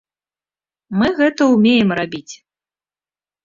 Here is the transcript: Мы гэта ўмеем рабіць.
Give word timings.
Мы 1.01 1.07
гэта 1.21 1.41
ўмеем 1.53 1.95
рабіць. 2.03 2.29